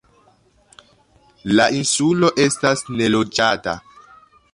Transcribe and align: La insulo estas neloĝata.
La 1.57 1.67
insulo 1.81 2.31
estas 2.45 2.81
neloĝata. 2.95 3.77